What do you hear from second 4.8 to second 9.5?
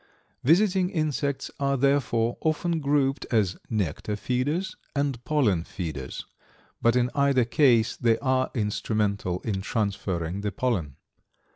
and pollen feeders, but in either case they are instrumental